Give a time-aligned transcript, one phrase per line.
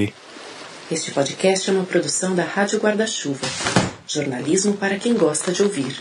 [0.00, 0.14] foi.
[0.90, 3.46] Este podcast é uma produção da Rádio Guarda-Chuva.
[4.06, 6.00] Jornalismo para quem gosta de ouvir.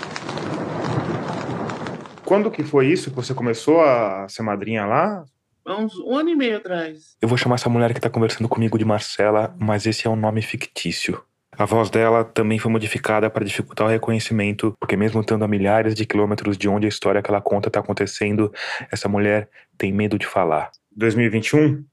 [2.23, 5.25] Quando que foi isso que você começou a ser madrinha lá?
[5.65, 7.15] Há uns um ano e meio atrás.
[7.21, 10.15] Eu vou chamar essa mulher que tá conversando comigo de Marcela, mas esse é um
[10.15, 11.21] nome fictício.
[11.51, 15.93] A voz dela também foi modificada para dificultar o reconhecimento, porque mesmo estando a milhares
[15.93, 18.51] de quilômetros de onde a história que ela conta está acontecendo,
[18.91, 20.71] essa mulher tem medo de falar.
[20.95, 21.83] 2021?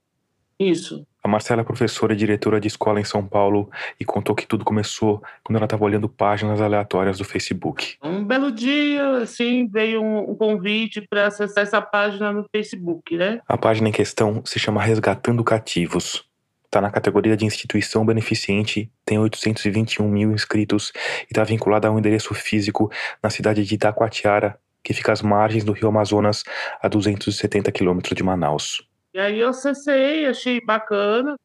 [0.59, 1.07] Isso.
[1.27, 4.65] A Marcela é professora e diretora de escola em São Paulo e contou que tudo
[4.65, 7.97] começou quando ela estava olhando páginas aleatórias do Facebook.
[8.01, 13.41] Um belo dia, assim, veio um, convite para acessar essa página no Facebook, né?
[13.49, 16.25] A página em questão se chama Resgatando Cativos.
[16.67, 21.99] Está na categoria de instituição beneficente, tem 821 mil inscritos e está vinculada a um
[21.99, 22.89] endereço físico
[23.21, 26.45] na cidade de Itacoatiara, que fica às margens do rio Amazonas,
[26.81, 28.87] a 270 quilômetros de Manaus.
[29.17, 31.37] E aí eu acessei, achei bacana,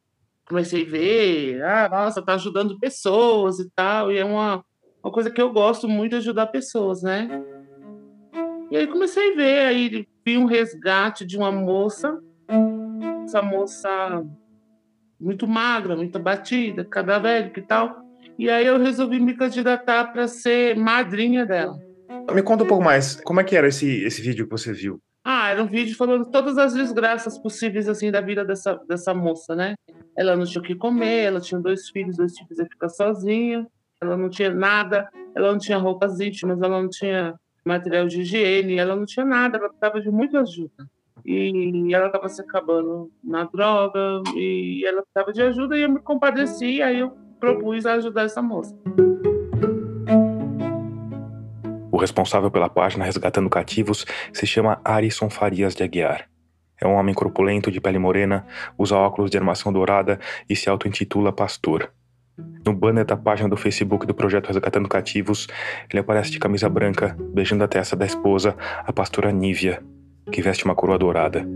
[0.45, 4.61] comecei a ver, ah, nossa, tá ajudando pessoas e tal, e é uma,
[5.01, 7.29] uma coisa que eu gosto muito ajudar pessoas, né?
[8.69, 12.19] E aí comecei a ver, aí vi um resgate de uma moça,
[13.23, 14.21] essa moça
[15.17, 18.01] muito magra, muito abatida, cadavérica e tal.
[18.37, 21.79] E aí eu resolvi me candidatar para ser madrinha dela.
[22.33, 24.99] Me conta um pouco mais, como é que era esse, esse vídeo que você viu?
[25.23, 29.55] Ah, era um vídeo falando todas as desgraças possíveis assim da vida dessa, dessa moça,
[29.55, 29.75] né?
[30.17, 33.67] Ela não tinha o que comer, ela tinha dois filhos, dois filhos ia ficar sozinha,
[34.01, 38.77] ela não tinha nada, ela não tinha roupas íntimas, ela não tinha material de higiene,
[38.77, 40.87] ela não tinha nada, ela precisava de muita ajuda
[41.25, 45.99] e ela estava se acabando na droga e ela precisava de ajuda e eu me
[45.99, 48.75] compadeci, aí eu propus ajudar essa moça.
[52.01, 56.27] Responsável pela página Resgatando Cativos se chama Arison Farias de Aguiar.
[56.81, 58.43] É um homem corpulento, de pele morena,
[58.75, 61.93] usa óculos de armação dourada e se auto-intitula pastor.
[62.65, 65.47] No banner da página do Facebook do projeto Resgatando Cativos,
[65.91, 69.83] ele aparece de camisa branca, beijando a testa da esposa, a pastora Nívia,
[70.31, 71.47] que veste uma coroa dourada.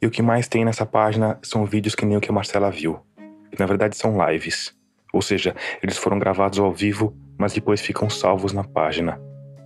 [0.00, 2.70] E o que mais tem nessa página são vídeos que nem o que a Marcela
[2.70, 3.00] viu.
[3.50, 4.72] Que na verdade são lives.
[5.12, 9.18] Ou seja, eles foram gravados ao vivo, mas depois ficam salvos na página.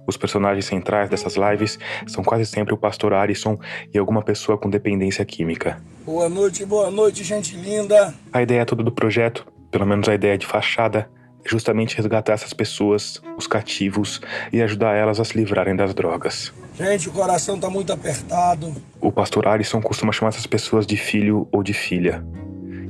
[0.07, 1.77] Os personagens centrais dessas lives
[2.07, 3.59] são quase sempre o pastor Arison
[3.93, 5.83] e alguma pessoa com dependência química.
[6.07, 8.15] Boa noite, boa noite, gente linda.
[8.33, 11.11] A ideia toda do projeto, pelo menos a ideia de fachada,
[11.45, 14.21] é justamente resgatar essas pessoas, os cativos,
[14.53, 16.53] e ajudar elas a se livrarem das drogas.
[16.77, 18.73] Gente, o coração tá muito apertado.
[19.01, 22.25] O pastor Alisson costuma chamar essas pessoas de filho ou de filha.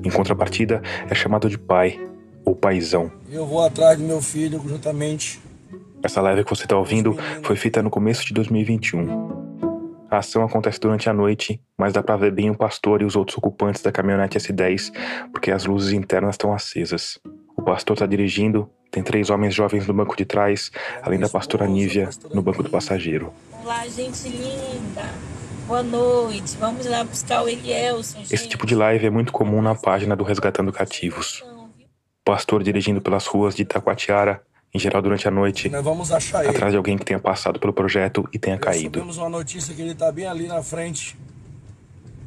[0.04, 1.98] Em contrapartida, é chamado de pai
[2.44, 3.10] ou paizão.
[3.30, 5.40] Eu vou atrás do meu filho juntamente.
[6.02, 9.44] Essa live que você está ouvindo foi feita no começo de 2021.
[10.10, 13.16] A ação acontece durante a noite, mas dá para ver bem o pastor e os
[13.16, 14.92] outros ocupantes da caminhonete S10,
[15.32, 17.18] porque as luzes internas estão acesas.
[17.56, 20.70] O pastor está dirigindo, tem três homens jovens no banco de trás,
[21.02, 23.32] além da pastora Nívia no banco do passageiro.
[23.62, 25.10] Olá, gente linda.
[25.66, 26.56] Boa noite.
[26.60, 28.20] Vamos lá buscar o Elielson.
[28.30, 31.42] Esse tipo de live é muito comum na página do Resgatando Cativos.
[32.24, 34.42] Pastor dirigindo pelas ruas de Itacoatiara,
[34.72, 36.48] em geral durante a noite, Nós vamos achar ele.
[36.50, 38.98] atrás de alguém que tenha passado pelo projeto e tenha caído.
[38.98, 41.16] Recebemos uma notícia que ele está bem ali na frente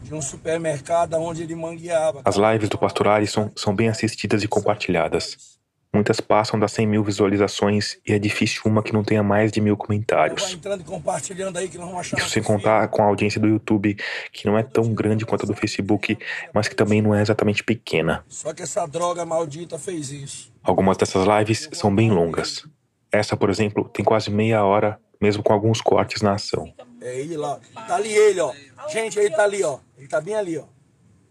[0.04, 2.22] de um supermercado onde ele mangueava.
[2.24, 5.57] As lives do pastor Alisson são bem assistidas e compartilhadas.
[5.98, 9.60] Muitas passam das 100 mil visualizações e é difícil uma que não tenha mais de
[9.60, 10.54] mil comentários.
[10.54, 11.68] entrando aí
[12.04, 13.98] Isso sem contar com a audiência do YouTube,
[14.32, 16.16] que não é tão grande quanto a do Facebook,
[16.54, 18.24] mas que também não é exatamente pequena.
[18.28, 20.54] Só que essa droga maldita fez isso.
[20.62, 22.64] Algumas dessas lives são bem longas.
[23.12, 26.72] Essa, por exemplo, tem quase meia hora, mesmo com alguns cortes na ação.
[27.02, 27.60] É ele lá.
[27.88, 28.54] Tá ali ele, ó.
[28.88, 29.80] Gente, ele tá ali, ó.
[29.98, 30.66] Ele tá bem ali, ó.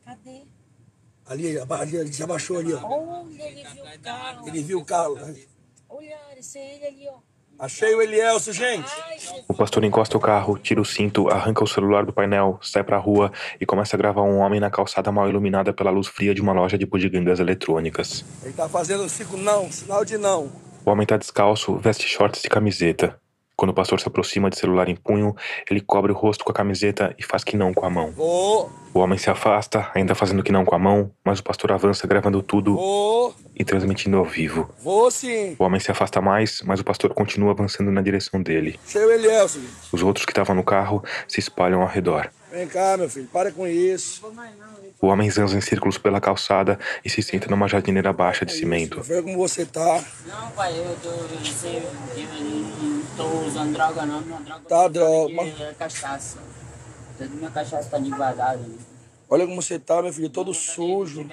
[0.05, 0.43] Cadê?
[1.29, 2.81] Ali, ali ele se abaixou ali, ó.
[2.83, 4.49] Olha, ele viu o carro.
[4.49, 5.19] Ele viu o carro.
[5.89, 7.19] Olha, esse é ele ali, ó.
[7.59, 8.93] Achei o Elielso, gente.
[9.49, 12.99] O pastor encosta o carro, tira o cinto, arranca o celular do painel, sai pra
[12.99, 16.43] rua e começa a gravar um homem na calçada mal iluminada pela luz fria de
[16.43, 18.27] uma loja de bugigangas eletrônicas.
[18.43, 20.53] Ele tá fazendo cinco não, sinal de não.
[20.85, 23.19] O homem tá descalço, veste shorts e camiseta.
[23.57, 25.35] Quando o pastor se aproxima de celular em punho,
[25.71, 28.13] ele cobre o rosto com a camiseta e faz que não com a mão.
[28.19, 32.07] O homem se afasta, ainda fazendo que não com a mão, mas o pastor avança
[32.07, 32.79] gravando tudo
[33.55, 34.69] e transmitindo ao vivo.
[34.83, 35.57] vou sim.
[35.59, 38.79] O homem se afasta mais, mas o pastor continua avançando na direção dele.
[38.95, 39.61] Elielso.
[39.91, 42.31] Os outros que estavam no carro se espalham ao redor.
[42.51, 44.23] Vem cá, meu filho, para com isso.
[45.01, 49.03] O homem zanza em círculos pela calçada e se senta numa jardineira baixa de cimento.
[49.03, 50.03] Vê como você tá.
[50.27, 51.11] Não, pai, eu tô,
[53.17, 55.43] tô usando droga não, minha droga Tá, droga.
[55.43, 56.39] é cachaça.
[57.19, 58.59] Toda minha cachaça tá devagada.
[58.59, 58.77] Né?
[59.29, 61.27] Olha como você tá, meu filho, todo sujo.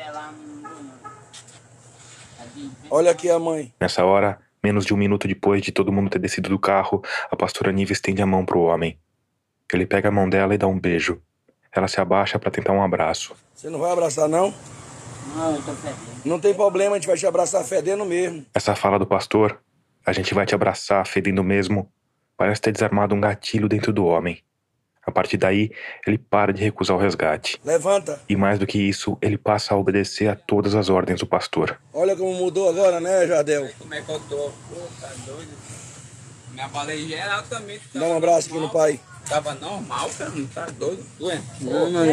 [2.90, 3.74] Olha aqui a mãe.
[3.80, 7.36] Nessa hora, menos de um minuto depois de todo mundo ter descido do carro, a
[7.36, 8.98] pastora Nive estende a mão pro homem.
[9.72, 11.20] Ele pega a mão dela e dá um beijo.
[11.72, 13.36] Ela se abaixa para tentar um abraço.
[13.56, 14.54] Você não vai abraçar, não?
[15.36, 15.98] Não, eu tô fedendo.
[16.26, 18.46] Não tem problema, a gente vai te abraçar fedendo mesmo.
[18.54, 19.60] Essa fala do pastor,
[20.06, 21.92] a gente vai te abraçar fedendo mesmo,
[22.38, 24.44] parece ter desarmado um gatilho dentro do homem.
[25.06, 25.70] A partir daí,
[26.08, 27.60] ele para de recusar o resgate.
[27.64, 28.22] Levanta.
[28.28, 31.78] E mais do que isso, ele passa a obedecer a todas as ordens do pastor.
[31.94, 33.70] Olha como mudou agora, né, Jardel?
[33.78, 34.36] Como é que eu tô?
[34.70, 35.52] Pô, tá doido?
[36.54, 37.80] Me abalei geral também.
[37.94, 39.00] Dá um abraço aqui no pai.
[39.28, 41.04] Tava normal, cara, não tá doido.
[41.22, 42.04] Ué, Não, não.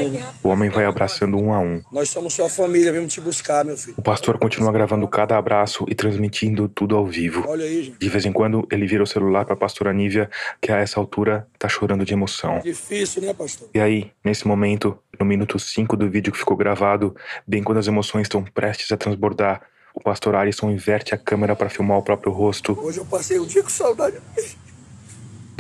[0.42, 1.82] O homem vai abraçando um a um.
[1.90, 3.94] Nós somos sua família, vimos te buscar, meu filho.
[3.98, 7.44] O pastor continua gravando cada abraço e transmitindo tudo ao vivo.
[7.48, 7.98] Olha aí, gente.
[7.98, 10.30] De vez em quando, ele vira o celular para a pastora Nívia,
[10.60, 12.60] que a essa altura tá chorando de emoção.
[12.60, 13.68] Difícil, né, pastor?
[13.74, 17.14] E aí, nesse momento, no minuto 5 do vídeo que ficou gravado,
[17.46, 19.62] bem quando as emoções estão prestes a transbordar,
[19.92, 23.44] o pastor Alisson inverte a câmera para filmar o próprio rosto, Hoje eu passei o
[23.46, 24.16] dia com saudade.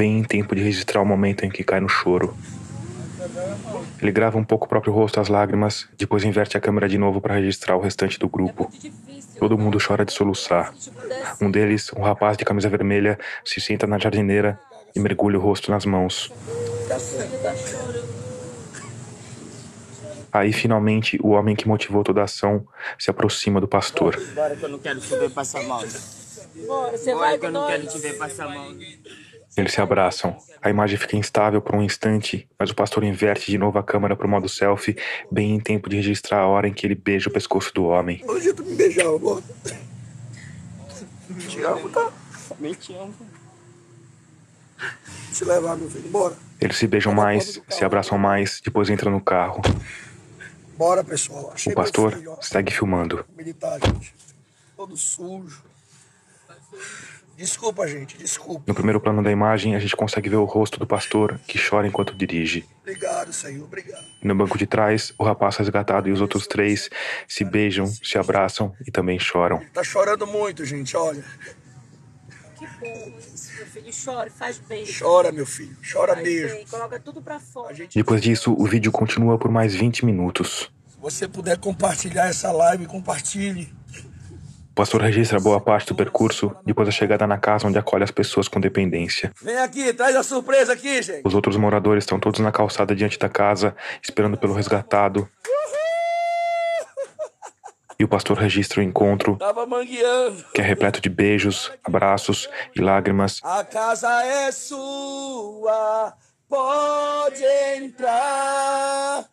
[0.00, 2.34] Bem em tempo de registrar o momento em que cai no choro.
[4.00, 7.20] Ele grava um pouco o próprio rosto, as lágrimas, depois inverte a câmera de novo
[7.20, 8.72] para registrar o restante do grupo.
[9.38, 10.72] Todo mundo chora de soluçar.
[11.38, 14.58] Um deles, um rapaz de camisa vermelha, se senta na jardineira
[14.96, 16.32] e mergulha o rosto nas mãos.
[20.32, 22.66] Aí, finalmente, o homem que motivou toda a ação
[22.98, 24.18] se aproxima do pastor.
[24.34, 25.82] Bora que eu não quero te ver passar mal.
[26.66, 28.66] Bora, você Bora vai que eu não quero te ver passar mal.
[29.56, 30.36] Eles se abraçam.
[30.62, 34.14] A imagem fica instável por um instante, mas o pastor inverte de novo a câmera
[34.14, 34.96] para o modo selfie,
[35.30, 38.22] bem em tempo de registrar a hora em que ele beija o pescoço do homem.
[38.26, 39.42] Hoje tu me beijava, bora.
[41.48, 42.12] Te amo, tá?
[42.48, 43.14] Também te amo.
[45.32, 46.08] Te levar, meu filho.
[46.08, 46.36] Bora.
[46.60, 49.62] Eles se beijam mais, se abraçam mais, depois entram no carro.
[50.76, 51.52] Bora, pessoal.
[51.54, 53.24] Achei O pastor filho, segue filmando.
[53.36, 54.14] Militar, gente.
[54.76, 55.62] Todo sujo.
[57.40, 58.18] Desculpa, gente.
[58.18, 58.64] Desculpa.
[58.66, 61.86] No primeiro plano da imagem, a gente consegue ver o rosto do pastor, que chora
[61.86, 62.66] enquanto dirige.
[62.82, 63.64] Obrigado, Senhor.
[63.64, 64.04] Obrigado.
[64.22, 66.90] No banco de trás, o rapaz resgatado e os outros três
[67.26, 69.62] se beijam, se abraçam e também choram.
[69.72, 70.94] Tá chorando muito, gente.
[70.94, 71.24] Olha.
[72.58, 73.90] Que bom isso, meu filho.
[73.90, 74.84] Chore, faz bem.
[74.98, 75.74] Chora, meu filho.
[75.90, 76.56] Chora Faz mesmo.
[76.58, 77.72] bem, Coloca tudo pra fora.
[77.74, 80.70] Gente, Depois disso, o vídeo continua por mais 20 minutos.
[80.86, 83.72] se você puder compartilhar essa live, compartilhe.
[84.80, 88.10] O pastor registra boa parte do percurso depois da chegada na casa onde acolhe as
[88.10, 89.30] pessoas com dependência.
[89.42, 91.20] Vem aqui, traz a surpresa aqui, gente.
[91.22, 95.28] Os outros moradores estão todos na calçada diante da casa, esperando pelo resgatado.
[97.98, 99.36] E o pastor registra o encontro,
[100.54, 106.14] que é repleto de beijos, abraços e lágrimas, A casa é sua,
[106.48, 107.44] pode
[107.76, 109.26] entrar.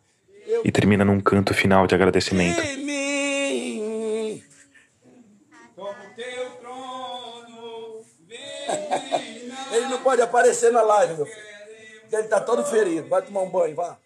[0.45, 2.59] Eu e termina num canto final de agradecimento.
[2.59, 2.97] em mim.
[5.77, 8.37] Como teu trono, vem
[9.71, 11.47] Ele não pode aparecer na live, meu filho.
[12.11, 13.09] Ele tá todo ferido.
[13.09, 13.97] Vai tomar um banho, vá.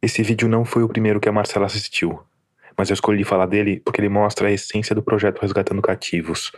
[0.00, 2.22] Esse vídeo não foi o primeiro que a Marcela assistiu,
[2.74, 6.52] mas eu escolhi falar dele porque ele mostra a essência do projeto Resgatando Cativos,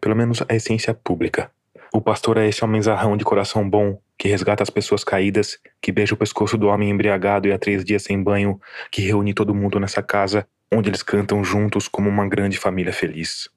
[0.00, 1.48] pelo menos a essência pública.
[1.92, 6.14] O pastor é esse homenzarrão de coração bom que resgata as pessoas caídas, que beija
[6.14, 8.60] o pescoço do homem embriagado e há três dias sem banho,
[8.90, 13.48] que reúne todo mundo nessa casa, onde eles cantam juntos como uma grande família feliz.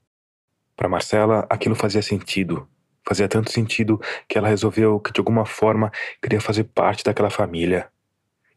[0.78, 2.68] Para Marcela, aquilo fazia sentido.
[3.08, 5.92] Fazia tanto sentido que ela resolveu que de alguma forma
[6.22, 7.88] queria fazer parte daquela família.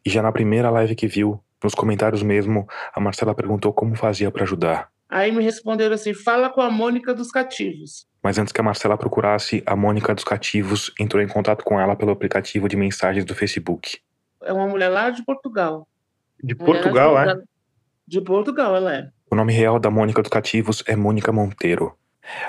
[0.05, 4.29] E já na primeira live que viu, nos comentários mesmo, a Marcela perguntou como fazia
[4.29, 4.89] para ajudar.
[5.09, 8.05] Aí me responderam assim: fala com a Mônica dos Cativos.
[8.23, 11.95] Mas antes que a Marcela procurasse, a Mônica dos Cativos entrou em contato com ela
[11.95, 13.99] pelo aplicativo de mensagens do Facebook.
[14.43, 15.87] É uma mulher lá de Portugal.
[16.43, 17.35] De Portugal, é?
[18.07, 19.09] De Portugal, ela é.
[19.31, 21.97] O nome real da Mônica dos Cativos é Mônica Monteiro.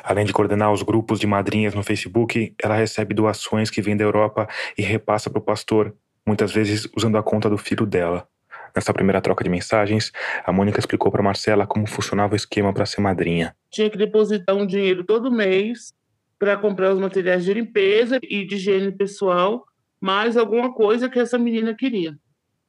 [0.02, 4.04] Além de coordenar os grupos de madrinhas no Facebook, ela recebe doações que vêm da
[4.04, 5.94] Europa e repassa para o pastor,
[6.26, 8.26] muitas vezes usando a conta do filho dela.
[8.74, 10.12] Nessa primeira troca de mensagens,
[10.44, 13.56] a Mônica explicou para Marcela como funcionava o esquema para ser madrinha.
[13.70, 15.94] Tinha que depositar um dinheiro todo mês
[16.38, 19.64] para comprar os materiais de limpeza e de higiene pessoal,
[19.98, 22.18] mais alguma coisa que essa menina queria,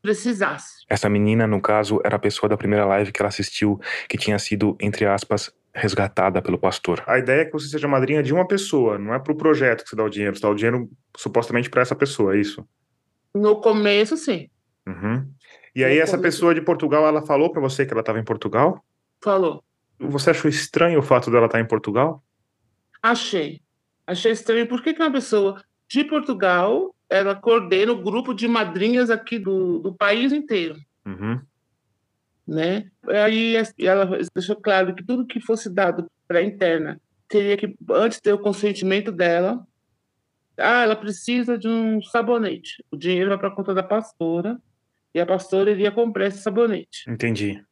[0.02, 0.77] precisasse.
[0.90, 4.40] Essa menina, no caso, era a pessoa da primeira live que ela assistiu, que tinha
[4.40, 7.04] sido, entre aspas, resgatada pelo pastor.
[7.06, 9.90] A ideia é que você seja madrinha de uma pessoa, não é pro projeto que
[9.90, 12.68] você dá o dinheiro, você dá o dinheiro supostamente para essa pessoa, é isso?
[13.36, 14.50] No começo, sim,
[14.88, 15.30] Uhum.
[15.76, 16.36] E aí No essa começo.
[16.38, 18.84] pessoa de Portugal, ela falou para você que ela estava em Portugal?
[19.22, 19.62] falou.
[20.00, 22.24] Você achou estranho o fato dela estar em Portugal?
[23.04, 23.62] Achei.
[24.08, 24.68] Achei estranho.
[24.68, 29.80] Por que, que uma pessoa de Portugal ela coordena o grupo de madrinhas aqui do,
[29.80, 31.40] do país inteiro, Uhum.
[32.48, 32.90] né?
[33.08, 37.00] Aí ela deixou claro que tudo que fosse dado para a interna
[37.30, 39.66] teria que antes ter o consentimento dela.
[40.58, 42.84] Ah, ela precisa de um sabonete.
[42.92, 44.58] O dinheiro vai para conta da pastora
[45.14, 47.10] e a pastora iria comprar esse sabonete.
[47.10, 47.64] Entendi.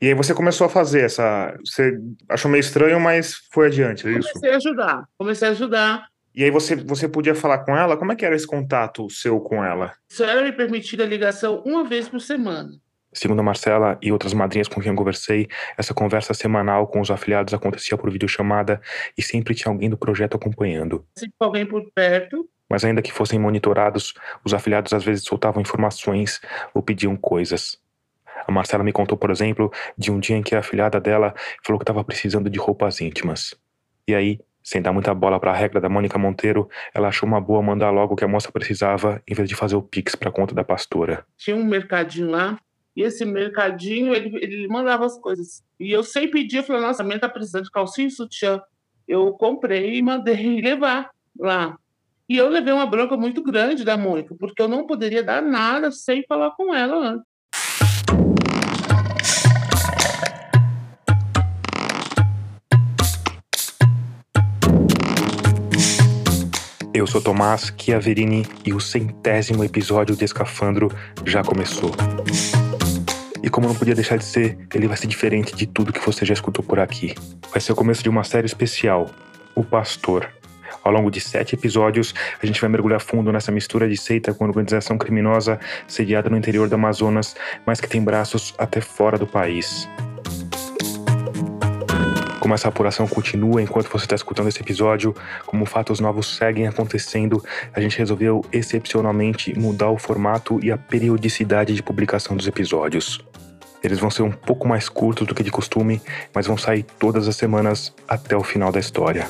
[0.00, 1.56] E aí você começou a fazer essa.
[1.64, 1.98] Você
[2.28, 4.28] achou meio estranho, mas foi adiante, é isso?
[4.32, 6.08] Comecei a ajudar, comecei a ajudar.
[6.36, 7.96] E aí você, você podia falar com ela?
[7.96, 9.94] Como é que era esse contato seu com ela?
[10.06, 12.72] Só era me permitida a ligação uma vez por semana.
[13.10, 17.10] Segundo a Marcela e outras madrinhas com quem eu conversei, essa conversa semanal com os
[17.10, 18.82] afiliados acontecia por videochamada
[19.16, 21.06] e sempre tinha alguém do projeto acompanhando.
[21.16, 22.46] Sempre alguém por perto.
[22.68, 24.12] Mas ainda que fossem monitorados,
[24.44, 26.42] os afiliados às vezes soltavam informações
[26.74, 27.80] ou pediam coisas.
[28.46, 31.78] A Marcela me contou, por exemplo, de um dia em que a afiliada dela falou
[31.78, 33.54] que estava precisando de roupas íntimas.
[34.06, 37.40] E aí, sem dar muita bola para a regra da Mônica Monteiro, ela achou uma
[37.40, 40.28] boa mandar logo o que a moça precisava, em vez de fazer o pix para
[40.32, 41.24] conta da pastora.
[41.38, 42.58] Tinha um mercadinho lá,
[42.96, 45.62] e esse mercadinho, ele, ele mandava as coisas.
[45.78, 48.60] E eu sem pedir, eu falei, nossa, a minha tá precisando de calcinha e sutiã.
[49.06, 51.78] Eu comprei e mandei levar lá.
[52.28, 55.92] E eu levei uma bronca muito grande da Mônica, porque eu não poderia dar nada
[55.92, 57.35] sem falar com ela antes.
[66.96, 70.90] Eu sou Tomás Chiaverini e o centésimo episódio de Escafandro
[71.26, 71.90] já começou.
[73.42, 76.24] E como não podia deixar de ser, ele vai ser diferente de tudo que você
[76.24, 77.14] já escutou por aqui.
[77.50, 79.10] Vai ser o começo de uma série especial,
[79.54, 80.26] O Pastor.
[80.82, 84.46] Ao longo de sete episódios, a gente vai mergulhar fundo nessa mistura de seita com
[84.46, 87.36] organização criminosa sediada no interior do Amazonas,
[87.66, 89.86] mas que tem braços até fora do país.
[92.46, 95.12] Como essa apuração continua enquanto você está escutando esse episódio,
[95.46, 97.42] como fatos novos seguem acontecendo,
[97.74, 103.20] a gente resolveu excepcionalmente mudar o formato e a periodicidade de publicação dos episódios.
[103.82, 106.00] Eles vão ser um pouco mais curtos do que de costume,
[106.32, 109.26] mas vão sair todas as semanas até o final da história.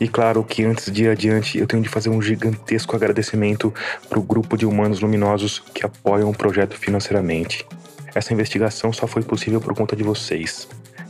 [0.00, 3.70] E claro que antes de ir adiante, eu tenho de fazer um gigantesco agradecimento
[4.08, 7.66] para o grupo de humanos luminosos que apoiam o projeto financeiramente.
[8.14, 10.66] Essa investigação só foi possível por conta de vocês.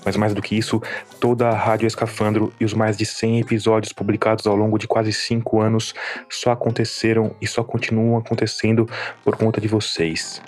[0.09, 0.81] Mas mais do que isso,
[1.21, 5.13] toda a Rádio Escafandro e os mais de 100 episódios publicados ao longo de quase
[5.13, 5.95] 5 anos
[6.31, 8.89] só aconteceram e só continuam acontecendo
[9.23, 10.41] por conta de vocês.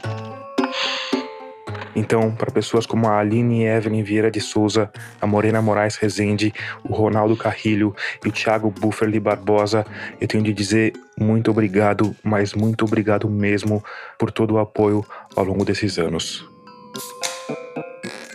[1.94, 4.90] Então, para pessoas como a Aline Evelyn Vieira de Souza,
[5.20, 9.84] a Morena Moraes Rezende, o Ronaldo Carrilho e o Thiago Bufferli Barbosa,
[10.18, 13.84] eu tenho de dizer muito obrigado, mas muito obrigado mesmo
[14.18, 15.04] por todo o apoio
[15.36, 16.48] ao longo desses anos.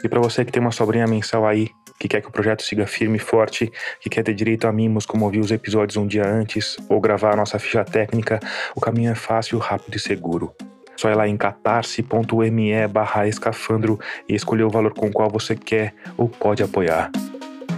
[0.06, 2.86] E para você que tem uma sobrinha mensal aí, que quer que o projeto siga
[2.86, 6.28] firme e forte, que quer ter direito a mimos como ouvir os episódios um dia
[6.28, 8.40] antes ou gravar a nossa ficha técnica,
[8.76, 10.54] o caminho é fácil, rápido e seguro.
[10.96, 15.56] Só ir lá em catarse.me barra escafandro e escolher o valor com o qual você
[15.56, 17.10] quer ou pode apoiar.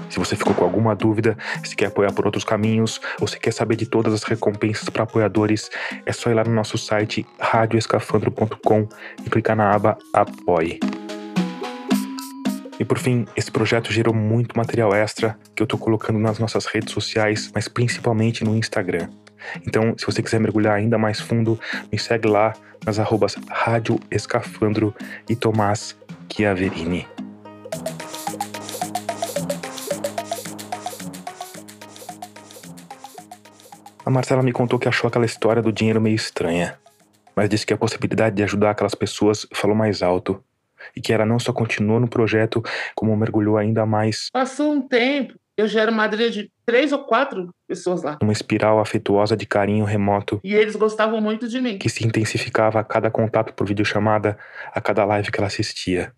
[0.09, 3.53] Se você ficou com alguma dúvida, se quer apoiar por outros caminhos ou se quer
[3.53, 5.69] saber de todas as recompensas para apoiadores,
[6.05, 8.89] é só ir lá no nosso site radioescafandro.com
[9.25, 10.77] e clicar na aba Apoie.
[12.79, 16.65] E por fim, esse projeto gerou muito material extra que eu tô colocando nas nossas
[16.67, 19.09] redes sociais, mas principalmente no Instagram.
[19.65, 21.59] Então, se você quiser mergulhar ainda mais fundo,
[21.91, 22.53] me segue lá
[22.85, 24.93] nas arrobas Rádio Escafandro
[25.27, 25.97] e Tomás
[26.31, 27.07] Chiaverini.
[34.05, 36.77] A Marcela me contou que achou aquela história do dinheiro meio estranha,
[37.35, 40.41] mas disse que a possibilidade de ajudar aquelas pessoas falou mais alto
[40.95, 42.61] e que ela não só continuou no projeto,
[42.95, 47.49] como mergulhou ainda mais Passou um tempo, eu já era madrinha de três ou quatro
[47.67, 48.17] pessoas lá.
[48.21, 51.77] numa espiral afetuosa de carinho remoto E eles gostavam muito de mim.
[51.77, 54.37] que se intensificava a cada contato por videochamada,
[54.73, 56.11] a cada live que ela assistia.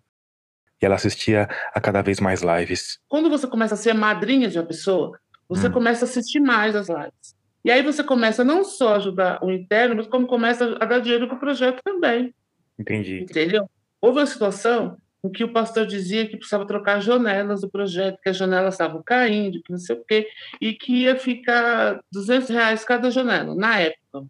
[0.82, 2.98] E ela assistia a cada vez mais lives.
[3.08, 5.72] Quando você começa a ser madrinha de uma pessoa, você Hum.
[5.72, 7.34] começa a assistir mais as lives.
[7.62, 10.98] E aí você começa não só a ajudar o interno, mas como começa a dar
[11.00, 12.32] dinheiro para o projeto também.
[12.78, 13.20] Entendi.
[13.20, 13.68] Entendeu?
[14.00, 18.20] Houve uma situação em que o pastor dizia que precisava trocar as janelas do projeto,
[18.22, 20.28] que as janelas estavam caindo, que não sei o quê,
[20.60, 24.26] e que ia ficar 200 reais cada janela, na época.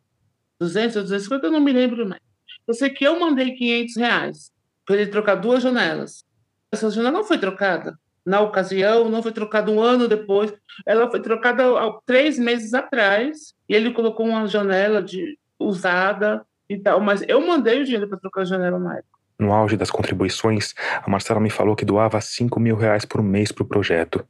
[0.58, 2.20] 200 ou 250, eu não me lembro mais.
[2.66, 4.52] Eu sei que eu mandei 500 reais
[4.84, 6.24] para ele trocar duas janelas.
[6.72, 10.52] Essa janela não foi trocada na ocasião, não foi trocada um ano depois,
[10.86, 16.78] ela foi trocada há três meses atrás, e ele colocou uma janela de usada e
[16.78, 19.19] tal, mas eu mandei o dinheiro para trocar a janela na época.
[19.40, 23.50] No auge das contribuições, a Marcela me falou que doava 5 mil reais por mês
[23.50, 24.22] para o projeto.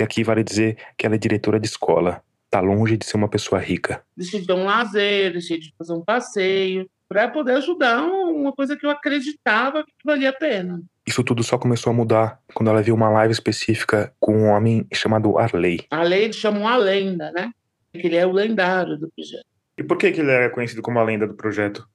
[0.00, 2.22] E aqui vale dizer que ela é diretora de escola.
[2.50, 4.02] tá longe de ser uma pessoa rica.
[4.16, 8.74] Deixei de ter um lazer, deixei de fazer um passeio, para poder ajudar uma coisa
[8.74, 10.80] que eu acreditava que valia a pena.
[11.06, 14.86] Isso tudo só começou a mudar quando ela viu uma live específica com um homem
[14.94, 15.84] chamado Arley.
[15.90, 17.50] Arley eles chamam a lenda, né?
[17.92, 19.44] Que ele é o lendário do projeto.
[19.76, 21.86] E por que, que ele é conhecido como a lenda do projeto?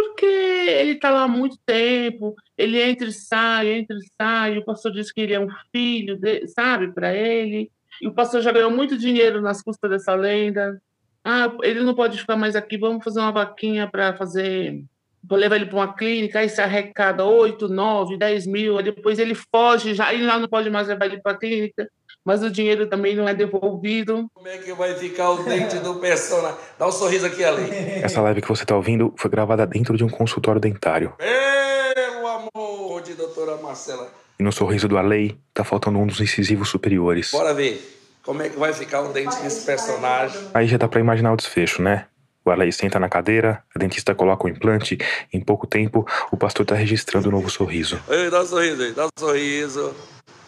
[0.00, 4.56] Porque ele está lá há muito tempo, ele entra e sai, entra e sai.
[4.56, 7.70] O pastor disse que ele é um filho, de, sabe, para ele.
[8.00, 10.80] E o pastor já ganhou muito dinheiro nas custas dessa lenda.
[11.22, 14.82] Ah, ele não pode ficar mais aqui, vamos fazer uma vaquinha para fazer.
[15.22, 19.18] Vou levar ele para uma clínica, aí se arrecada 8, 9, 10 mil, aí depois
[19.18, 21.88] ele foge, já ele lá não pode mais levar ele para a clínica,
[22.24, 24.26] mas o dinheiro também não é devolvido.
[24.34, 26.56] Como é que vai ficar o dente do personagem?
[26.78, 27.70] Dá um sorriso aqui, Ali.
[28.02, 31.14] Essa live que você está ouvindo foi gravada dentro de um consultório dentário.
[31.20, 34.10] Meu amor de doutora Marcela.
[34.38, 37.30] E no sorriso do Arley tá faltando um dos incisivos superiores.
[37.30, 37.98] Bora ver.
[38.22, 40.40] Como é que vai ficar o dente desse personagem?
[40.52, 42.06] Aí já dá pra imaginar o desfecho, né?
[42.44, 44.96] O Arley senta na cadeira, a dentista coloca o implante,
[45.32, 48.00] em pouco tempo o pastor tá registrando um novo sorriso.
[48.08, 49.94] Oi, dá um sorriso aí, dá um sorriso.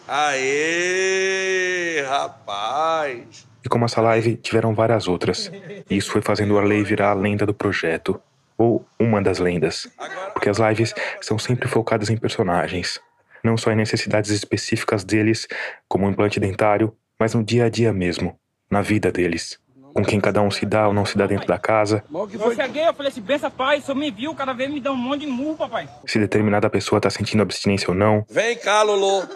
[0.07, 3.47] Aê, rapaz!
[3.63, 5.49] E como essa live, tiveram várias outras.
[5.89, 8.19] E isso foi fazendo o Arley virar a lenda do projeto.
[8.57, 9.87] Ou uma das lendas.
[10.33, 12.99] Porque as lives são sempre focadas em personagens.
[13.43, 15.47] Não só em necessidades específicas deles,
[15.87, 18.37] como o implante dentário, mas no dia a dia mesmo,
[18.69, 19.59] na vida deles.
[19.93, 22.03] Com quem cada um se dá ou não se dá dentro da casa.
[22.11, 24.91] Eu cheguei, eu falei assim, bença pai, o senhor me viu, cada vez me dá
[24.91, 25.87] um monte de murro, papai.
[26.05, 28.25] Se determinada pessoa tá sentindo abstinência ou não.
[28.29, 29.27] Vem cá, Lulu.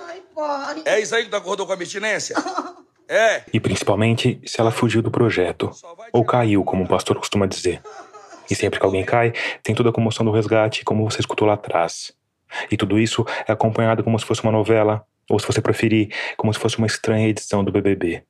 [0.85, 2.35] É isso aí que tu acordou com a abstinência?
[3.09, 3.43] É.
[3.53, 5.71] E principalmente se ela fugiu do projeto.
[6.11, 7.81] Ou caiu, como o pastor costuma dizer.
[8.49, 9.33] E sempre que alguém cai,
[9.63, 12.13] tem toda a comoção do resgate, como você escutou lá atrás.
[12.71, 16.53] E tudo isso é acompanhado como se fosse uma novela, ou se você preferir, como
[16.53, 18.23] se fosse uma estranha edição do BBB.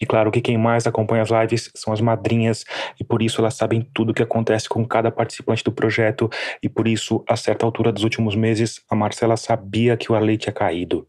[0.00, 2.64] E claro que quem mais acompanha as lives são as madrinhas,
[3.00, 6.30] e por isso elas sabem tudo o que acontece com cada participante do projeto,
[6.62, 10.36] e por isso, a certa altura dos últimos meses, a Marcela sabia que o Arley
[10.36, 11.06] tinha caído.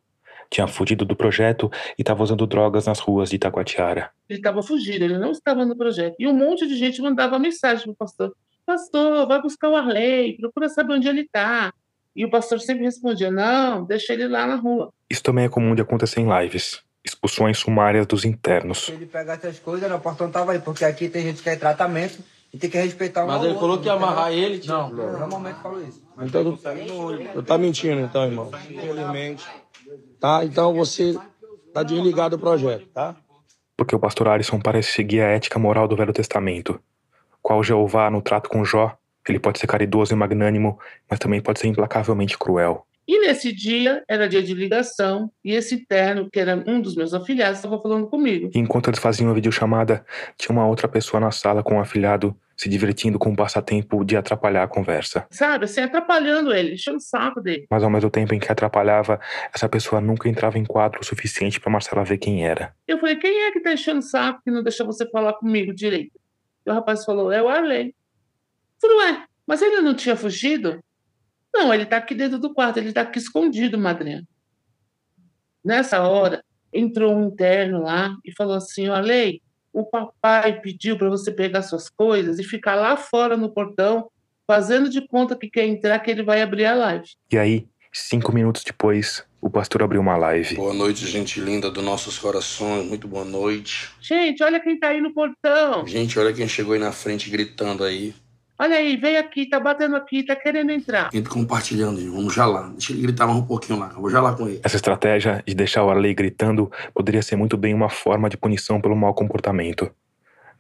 [0.50, 4.10] Tinha fugido do projeto e estava usando drogas nas ruas de Itacoatiara.
[4.28, 6.16] Ele estava fugindo, ele não estava no projeto.
[6.18, 8.34] E um monte de gente mandava mensagem para o pastor:
[8.66, 11.72] Pastor, vai buscar o Arley, procura saber onde ele está.
[12.16, 14.92] E o pastor sempre respondia: Não, deixa ele lá na rua.
[15.08, 16.84] Isso também é comum de acontecer em lives.
[17.04, 18.90] Expulsões sumárias dos internos.
[18.90, 22.20] Ele pegar essas coisas, o portão tava aí, porque aqui tem gente que quer tratamento
[22.54, 24.74] e tem que respeitar o Mas ele falou que ia amarrar ele, tio.
[24.74, 26.04] Não, não, normalmente falou isso.
[26.20, 26.58] Então,
[27.34, 28.52] tu tá mentindo, então, irmão.
[28.70, 29.48] Infelizmente.
[30.20, 30.44] Tá?
[30.44, 31.18] Então você
[31.74, 33.16] tá desligado do projeto, tá?
[33.78, 36.82] Porque o pastor Alisson parece seguir a ética moral do Velho Testamento.
[37.42, 40.78] Qual Jeová no trato com Jó, ele pode ser caridoso e magnânimo,
[41.10, 42.86] mas também pode ser implacavelmente cruel.
[43.10, 47.12] E nesse dia era dia de ligação e esse terno, que era um dos meus
[47.12, 48.52] afilhados, estava falando comigo.
[48.54, 50.06] Enquanto eles faziam a videochamada,
[50.38, 54.06] tinha uma outra pessoa na sala com o um afilhado se divertindo com o passatempo
[54.06, 55.26] de atrapalhar a conversa.
[55.32, 57.66] Sabe, assim, atrapalhando ele, enchendo o saco dele.
[57.68, 59.20] Mas ao mesmo tempo em que atrapalhava,
[59.52, 62.76] essa pessoa nunca entrava em quadro o suficiente para Marcela ver quem era.
[62.88, 65.74] Eu falei, quem é que tá enchendo o saco que não deixa você falar comigo
[65.74, 66.12] direito?
[66.64, 67.88] E o rapaz falou, é o Arley.
[67.88, 67.94] Eu
[68.80, 70.80] falei, ué, mas ele não tinha fugido?
[71.54, 74.24] Não, ele está aqui dentro do quarto, ele está aqui escondido, madrinha.
[75.64, 79.42] Nessa hora, entrou um interno lá e falou assim: Ó, Lei,
[79.74, 84.10] o papai pediu para você pegar suas coisas e ficar lá fora no portão,
[84.48, 87.08] fazendo de conta que quer entrar, que ele vai abrir a live.
[87.32, 90.56] E aí, cinco minutos depois, o pastor abriu uma live.
[90.56, 93.90] Boa noite, gente linda dos nossos corações, muito boa noite.
[94.02, 95.86] Gente, olha quem tá aí no portão.
[95.88, 98.14] Gente, olha quem chegou aí na frente gritando aí.
[98.62, 101.10] Olha aí, veio aqui, tá batendo aqui, tá querendo entrar.
[101.14, 102.68] Entra compartilhando, vamos já lá.
[102.68, 104.60] Deixa ele gritar mais um pouquinho lá, eu vou já lá com ele.
[104.62, 108.82] Essa estratégia de deixar o Arley gritando poderia ser muito bem uma forma de punição
[108.82, 109.90] pelo mau comportamento.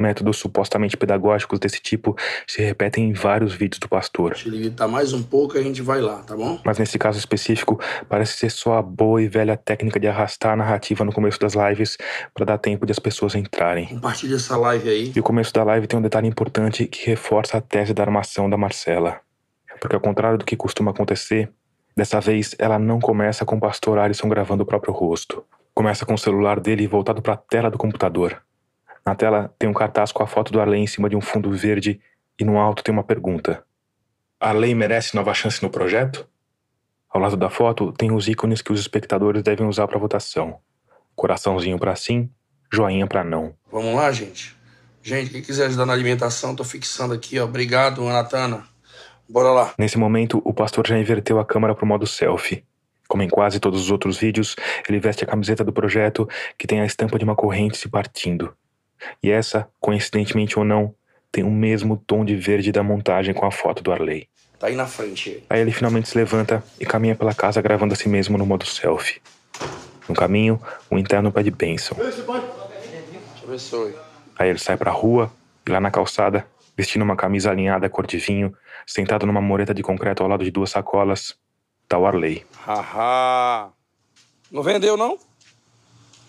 [0.01, 2.15] Métodos supostamente pedagógicos desse tipo
[2.47, 4.31] se repetem em vários vídeos do pastor.
[4.31, 6.57] Deixa ele gritar mais um pouco e a gente vai lá, tá bom?
[6.63, 10.55] Mas nesse caso específico, parece ser só a boa e velha técnica de arrastar a
[10.55, 11.97] narrativa no começo das lives
[12.33, 13.87] para dar tempo de as pessoas entrarem.
[13.87, 15.11] Compartilha essa live aí.
[15.13, 18.49] E o começo da live tem um detalhe importante que reforça a tese da armação
[18.49, 19.19] da Marcela.
[19.81, 21.51] Porque ao contrário do que costuma acontecer,
[21.93, 25.43] dessa vez ela não começa com o pastor Alisson gravando o próprio rosto.
[25.73, 28.41] Começa com o celular dele voltado para a tela do computador.
[29.09, 31.51] Na tela tem um cartaz com a foto do Arley em cima de um fundo
[31.51, 31.99] verde
[32.39, 33.63] e no alto tem uma pergunta:
[34.39, 36.29] Arley merece nova chance no projeto?
[37.09, 40.59] Ao lado da foto tem os ícones que os espectadores devem usar para votação:
[41.15, 42.29] coraçãozinho para sim,
[42.71, 43.55] joinha para não.
[43.71, 44.55] Vamos lá, gente.
[45.01, 47.45] Gente, quem quiser ajudar na alimentação, tô fixando aqui, ó.
[47.45, 48.63] Obrigado, Anatana.
[49.27, 49.73] Bora lá.
[49.75, 52.63] Nesse momento, o pastor já inverteu a câmera pro modo selfie.
[53.07, 54.55] Como em quase todos os outros vídeos,
[54.87, 58.53] ele veste a camiseta do projeto que tem a estampa de uma corrente se partindo.
[59.21, 60.93] E essa, coincidentemente ou não,
[61.31, 64.27] tem o mesmo tom de verde da montagem com a foto do Arley.
[64.59, 65.43] Tá aí na frente.
[65.49, 68.65] Aí ele finalmente se levanta e caminha pela casa gravando a si mesmo no modo
[68.65, 69.21] selfie.
[70.07, 70.59] No caminho,
[70.89, 71.95] o interno pede bênção.
[74.37, 75.31] Aí ele sai pra rua
[75.65, 78.53] e lá na calçada, vestindo uma camisa alinhada cor de vinho,
[78.85, 81.37] sentado numa moreta de concreto ao lado de duas sacolas,
[81.87, 82.45] tá o Arley.
[82.65, 83.69] Haha.
[84.51, 85.17] Não vendeu, não?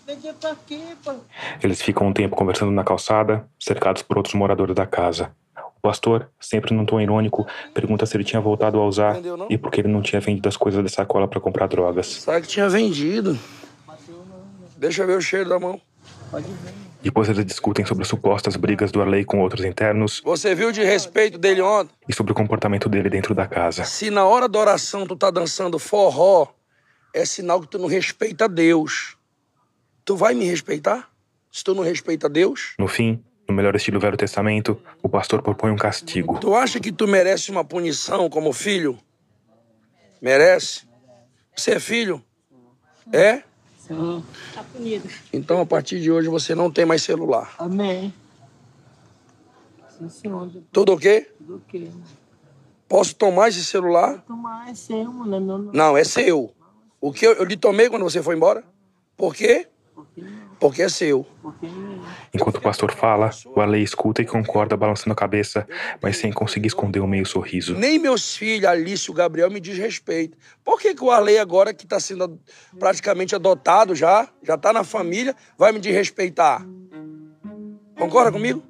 [1.63, 5.31] Eles ficam um tempo conversando na calçada, cercados por outros moradores da casa.
[5.77, 9.47] O pastor, sempre num tom irônico, pergunta se ele tinha voltado a usar não?
[9.49, 12.07] e por que ele não tinha vendido as coisas da sacola pra comprar drogas.
[12.07, 13.37] Sabe que tinha vendido.
[14.77, 15.79] Deixa eu ver o cheiro da mão.
[17.01, 21.37] Depois eles discutem sobre supostas brigas do Arley com outros internos Você viu de respeito
[21.37, 21.93] dele ontem?
[22.07, 23.83] e sobre o comportamento dele dentro da casa.
[23.85, 26.47] Se na hora da oração tu tá dançando forró,
[27.13, 29.17] é sinal que tu não respeita Deus.
[30.11, 31.09] Tu vai me respeitar?
[31.49, 32.73] Se tu não respeita Deus?
[32.77, 36.37] No fim, no melhor estilo Velho Testamento, o pastor propõe um castigo.
[36.37, 38.99] Tu acha que tu merece uma punição como filho?
[40.21, 40.85] Merece?
[41.55, 42.21] Você é filho?
[43.09, 43.41] É?
[43.77, 44.21] Sim.
[44.53, 45.07] Tá punido.
[45.31, 47.55] Então a partir de hoje você não tem mais celular.
[47.57, 48.13] Amém.
[49.97, 50.51] Sim, senhor.
[50.73, 51.31] Tudo o quê?
[51.37, 51.87] Tudo o quê?
[52.85, 54.21] Posso tomar esse celular?
[54.27, 55.35] Tomar é seu, mano.
[55.37, 55.71] É meu não.
[55.71, 56.53] Não, é seu.
[56.99, 58.61] O que eu, eu lhe tomei quando você foi embora?
[59.15, 59.70] Por quê?
[60.61, 61.25] Porque é seu.
[62.31, 65.67] Enquanto o pastor fala, o Arley escuta e concorda, balançando a cabeça,
[65.99, 67.73] mas sem conseguir esconder um meio sorriso.
[67.73, 70.37] Nem meus filhos, Alice e o Gabriel, me diz respeito.
[70.63, 72.39] Por que, que o Arley, agora que está sendo
[72.77, 76.63] praticamente adotado já, já está na família, vai me desrespeitar?
[77.97, 78.61] Concorda comigo?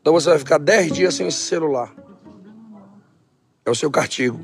[0.00, 1.92] Então você vai ficar 10 dias sem esse celular.
[3.64, 4.38] É o seu castigo.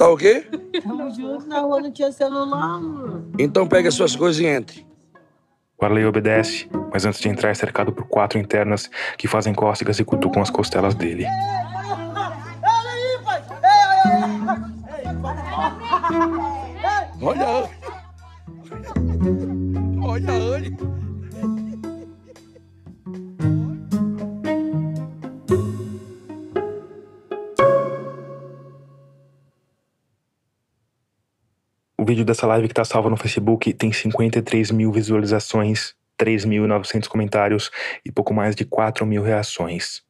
[0.00, 0.48] Tá ok?
[0.82, 3.30] Tamo junto na rua, não tinha celular, mano.
[3.38, 4.86] Então pegue as suas coisas e entre.
[5.78, 9.98] O Arley obedece, mas antes de entrar é cercado por quatro internas que fazem cócegas
[9.98, 11.26] e cutucam as costelas dele.
[17.20, 17.68] Olha.
[20.02, 20.76] Olha a Anne.
[32.10, 37.70] Vídeo dessa live que tá salvo no Facebook tem 53 mil visualizações, 3.900 comentários
[38.04, 40.02] e pouco mais de 4 mil reações.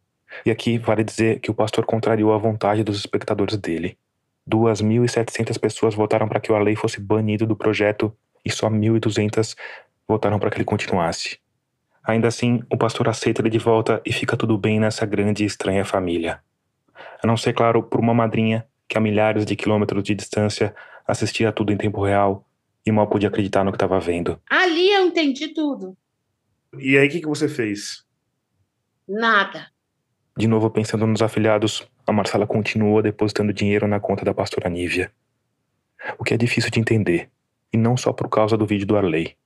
[0.47, 3.99] E aqui vale dizer que o pastor contrariou a vontade dos espectadores dele.
[4.51, 9.55] 2.700 pessoas votaram para que o Arley fosse banido do projeto e só 1.200
[10.09, 11.39] votaram para que ele continuasse.
[12.03, 15.47] Ainda assim, o pastor aceita ele de volta e fica tudo bem nessa grande e
[15.47, 16.41] estranha família.
[17.23, 20.75] A não ser, claro, por uma madrinha que a milhares de quilômetros de distância
[21.11, 22.47] assistia a tudo em tempo real
[22.85, 24.41] e mal podia acreditar no que estava vendo.
[24.49, 25.97] Ali eu entendi tudo.
[26.79, 28.05] E aí, o que, que você fez?
[29.09, 29.67] Nada.
[30.37, 35.13] De novo pensando nos afilhados, a Marcela continuou depositando dinheiro na conta da pastora Nívia.
[36.19, 37.29] O que é difícil de entender,
[37.73, 39.37] e não só por causa do vídeo do Arley.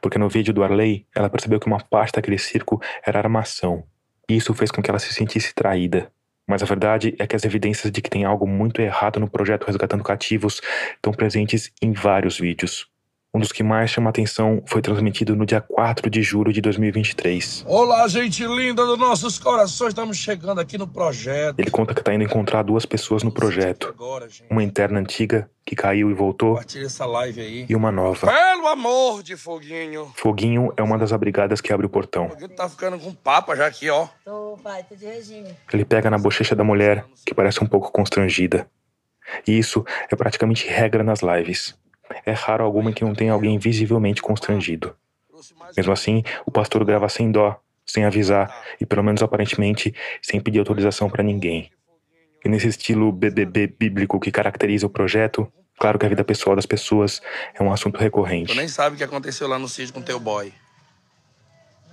[0.00, 3.84] Porque no vídeo do Arley, ela percebeu que uma parte daquele circo era armação,
[4.28, 6.10] e isso fez com que ela se sentisse traída.
[6.48, 9.64] Mas a verdade é que as evidências de que tem algo muito errado no projeto
[9.64, 10.60] Resgatando Cativos
[10.96, 12.91] estão presentes em vários vídeos.
[13.34, 17.64] Um dos que mais chama atenção foi transmitido no dia 4 de julho de 2023.
[17.66, 19.88] Olá, gente linda dos nossos corações.
[19.88, 21.58] Estamos chegando aqui no projeto.
[21.58, 23.94] Ele conta que está indo encontrar duas pessoas no projeto.
[24.50, 27.66] Uma interna antiga, que caiu e voltou, Compartilha essa live aí.
[27.70, 28.26] e uma nova.
[28.26, 30.12] Pelo amor de Foguinho.
[30.14, 32.28] Foguinho é uma das abrigadas que abre o portão.
[32.28, 34.08] Foguinho tá ficando com papa já aqui, ó.
[34.26, 35.56] Tô, pai, tô de regime.
[35.72, 38.66] Ele pega na bochecha da mulher, que parece um pouco constrangida.
[39.48, 41.80] E isso é praticamente regra nas lives.
[42.24, 44.94] É raro alguma em que não tenha alguém visivelmente constrangido.
[45.76, 50.58] Mesmo assim, o pastor grava sem dó, sem avisar e, pelo menos aparentemente, sem pedir
[50.60, 51.70] autorização para ninguém.
[52.44, 56.66] E nesse estilo BBB bíblico que caracteriza o projeto, claro que a vida pessoal das
[56.66, 57.20] pessoas
[57.54, 58.56] é um assunto Tu recorrente.
[58.56, 60.52] nem sabe o que aconteceu lá no sítio com teu boy.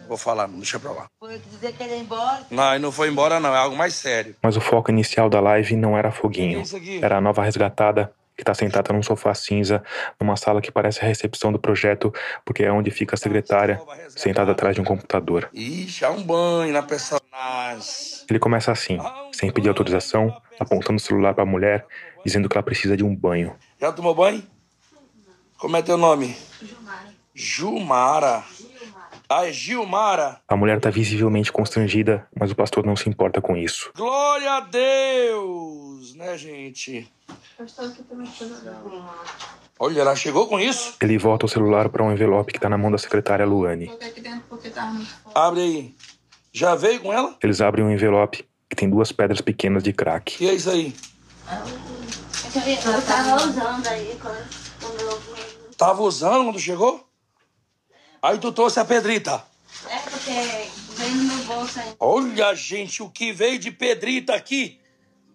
[0.07, 1.05] Vou falar, não deixa pra lá.
[1.19, 2.43] Foi dizer que ele ia embora.
[2.49, 3.53] Não, ele não foi embora, não.
[3.53, 4.35] É algo mais sério.
[4.41, 6.63] Mas o foco inicial da live não era Foguinho.
[6.63, 7.05] É?
[7.05, 9.83] Era a nova resgatada, que está sentada num sofá cinza,
[10.17, 12.13] numa sala que parece a recepção do projeto,
[12.45, 13.81] porque é onde fica a secretária,
[14.15, 15.49] sentada atrás de um computador.
[15.53, 17.83] Ixi, há um banho na personagem.
[18.29, 18.97] Ele começa assim,
[19.33, 21.85] sem pedir autorização, apontando o celular para a mulher,
[22.25, 23.53] dizendo que ela precisa de um banho.
[23.77, 24.41] Já tomou banho?
[25.57, 26.37] Como é teu nome?
[27.35, 28.37] Jumara.
[28.37, 28.43] Ah,
[29.31, 30.41] é Gilmara.
[30.47, 33.91] A mulher está visivelmente constrangida, mas o pastor não se importa com isso.
[33.95, 37.11] Glória a Deus, né, gente?
[39.77, 40.95] Olha, ela chegou com isso?
[41.01, 43.91] Ele volta o celular para um envelope que tá na mão da secretária Luane.
[45.33, 45.95] Abre aí.
[46.51, 47.37] Já veio com ela?
[47.41, 50.43] Eles abrem um envelope que tem duas pedras pequenas de crack.
[50.43, 50.93] E é isso aí?
[52.85, 55.21] Eu tava usando aí quando, eu.
[55.77, 57.08] Tava usando quando chegou?
[58.21, 59.41] Aí tu trouxe a pedrita.
[59.89, 60.31] É porque
[60.97, 61.93] veio no meu bolso aí.
[61.99, 64.79] Olha, gente, o que veio de pedrita aqui.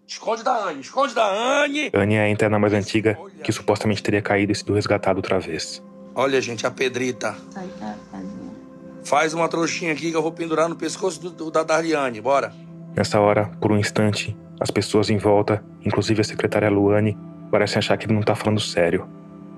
[0.07, 1.91] Esconde da Anne, esconde da Anne.
[1.95, 5.83] Anne é a interna mais antiga que supostamente teria caído e sido resgatada outra vez.
[6.15, 7.35] Olha, gente, a pedrita.
[7.51, 8.55] Sai da casinha.
[9.03, 12.21] Faz uma trouxinha aqui que eu vou pendurar no pescoço do, do- da Dariane.
[12.21, 12.53] Bora.
[12.95, 17.17] Nessa hora, por um instante, as pessoas em volta, inclusive a secretária Luane,
[17.51, 19.09] parecem achar que ele não tá falando sério.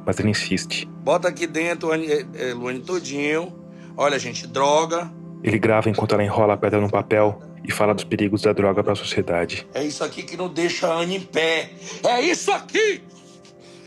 [0.07, 0.88] Mas ele insiste.
[1.03, 3.53] Bota aqui dentro, é, é, Luane, todinho.
[3.97, 5.11] Olha, gente, droga.
[5.42, 8.83] Ele grava enquanto ela enrola a pedra no papel e fala dos perigos da droga
[8.83, 9.66] para a sociedade.
[9.75, 11.71] É isso aqui que não deixa a Anne em pé.
[12.05, 13.03] É isso aqui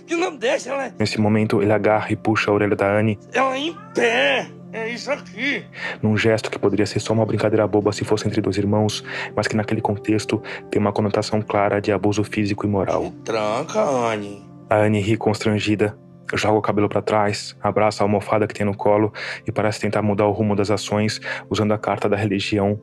[0.10, 3.56] que não deixa ela, Nesse momento, ele agarra e puxa a orelha da Anne ela
[3.56, 4.50] em pé.
[4.74, 5.64] É isso aqui.
[6.02, 9.04] num gesto que poderia ser só uma brincadeira boba se fosse entre dois irmãos,
[9.36, 13.12] mas que naquele contexto tem uma conotação clara de abuso físico e moral.
[13.24, 14.46] Tranca, Anne.
[14.70, 15.98] A Anne ri constrangida,
[16.34, 19.14] joga o cabelo para trás, abraça a almofada que tem no colo
[19.48, 22.80] e parece tentar mudar o rumo das ações usando a carta da religião,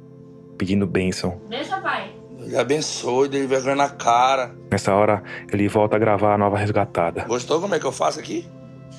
[0.59, 1.41] pedindo bênção.
[1.49, 2.15] Deixa, pai.
[2.39, 4.55] Ele abençoe, dele vergonha na cara.
[4.71, 7.25] Nessa hora, ele volta a gravar a nova resgatada.
[7.25, 8.49] Gostou como é que eu faço aqui?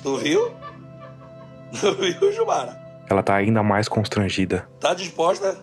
[0.02, 0.50] Tu viu?
[1.80, 2.78] Tu viu, Jumara?
[3.10, 4.68] Ela tá ainda mais constrangida.
[4.80, 5.56] Tá disposta?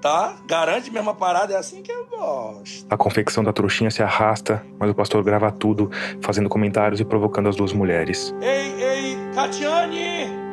[0.00, 0.36] Tá?
[0.46, 1.54] Garante mesmo a parada?
[1.54, 2.86] É assim que eu gosto.
[2.90, 7.48] A confecção da trouxinha se arrasta, mas o pastor grava tudo, fazendo comentários e provocando
[7.48, 8.34] as duas mulheres.
[8.40, 10.44] Ei, ei, Catiane!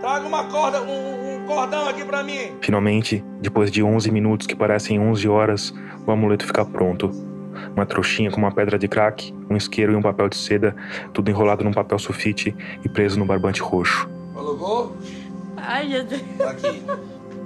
[0.00, 2.52] Traga uma corda, um, um cordão aqui pra mim.
[2.60, 5.74] Finalmente, depois de 11 minutos que parecem 11 horas,
[6.06, 7.10] o amuleto fica pronto.
[7.74, 10.74] Uma trouxinha com uma pedra de crack, um isqueiro e um papel de seda,
[11.12, 14.08] tudo enrolado num papel sulfite e preso no barbante roxo.
[14.32, 14.96] Colocou?
[15.56, 16.22] Ai, Jesus.
[16.38, 16.82] Tá aqui.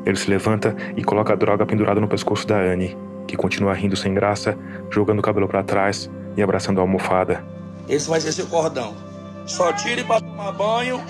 [0.04, 3.96] Ele se levanta e coloca a droga pendurada no pescoço da Anne, que continua rindo
[3.96, 4.58] sem graça,
[4.90, 7.44] jogando o cabelo para trás e abraçando a almofada.
[7.88, 8.94] Esse vai ser seu cordão.
[9.46, 11.00] Só tire pra tomar banho.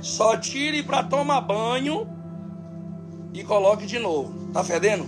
[0.00, 2.06] Só tire pra tomar banho.
[3.32, 4.50] E coloque de novo.
[4.52, 5.06] Tá fedendo?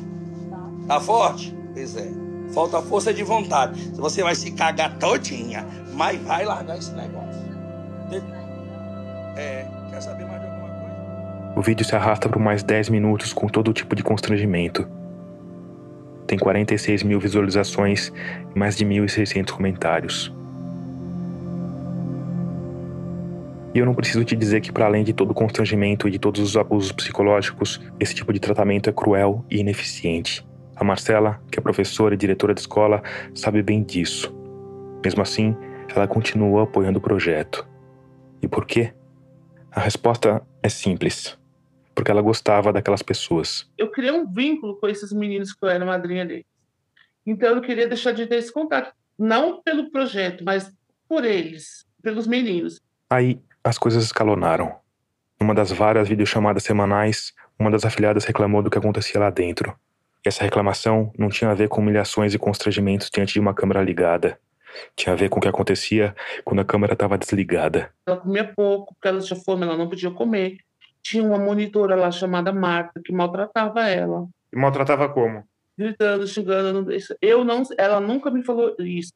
[0.87, 1.57] Tá forte?
[1.74, 2.09] Pois é.
[2.52, 3.90] Falta força de vontade.
[3.94, 5.66] Você vai se cagar todinha.
[5.94, 7.42] Mas vai largar esse negócio.
[9.37, 9.82] É.
[11.54, 14.88] O vídeo se arrasta por mais 10 minutos com todo tipo de constrangimento.
[16.26, 18.10] Tem 46 mil visualizações
[18.54, 20.34] e mais de 1.600 comentários.
[23.74, 26.18] E eu não preciso te dizer que, para além de todo o constrangimento e de
[26.18, 30.46] todos os abusos psicológicos, esse tipo de tratamento é cruel e ineficiente.
[30.74, 33.02] A Marcela, que é professora e diretora de escola,
[33.34, 34.34] sabe bem disso.
[35.04, 35.54] Mesmo assim,
[35.94, 37.66] ela continua apoiando o projeto.
[38.40, 38.92] E por quê?
[39.70, 41.41] A resposta é simples.
[41.94, 43.68] Porque ela gostava daquelas pessoas.
[43.76, 46.46] Eu criei um vínculo com esses meninos que eu era madrinha deles.
[47.24, 48.92] Então eu queria deixar de ter esse contato.
[49.18, 50.72] Não pelo projeto, mas
[51.09, 52.81] por eles, pelos meninos.
[53.11, 54.74] Aí as coisas escalonaram.
[55.40, 59.74] Numa das várias videochamadas semanais, uma das afiliadas reclamou do que acontecia lá dentro.
[60.24, 64.38] Essa reclamação não tinha a ver com humilhações e constrangimentos diante de uma câmera ligada.
[64.96, 67.92] Tinha a ver com o que acontecia quando a câmera estava desligada.
[68.07, 70.59] Ela comia pouco, porque ela tinha fome, ela não podia comer.
[71.02, 75.44] Tinha uma monitora lá chamada Marta que maltratava ela, E maltratava como?
[75.76, 76.86] gritando, xingando.
[77.20, 79.12] Eu não, ela nunca me falou isso.